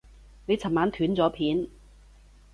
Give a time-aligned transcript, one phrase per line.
[0.47, 1.67] 你尋晚斷咗片